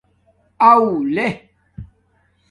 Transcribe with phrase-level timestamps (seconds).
[0.69, 1.27] اݸ لے